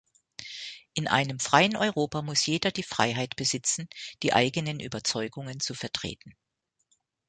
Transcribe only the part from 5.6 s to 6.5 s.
vertreten.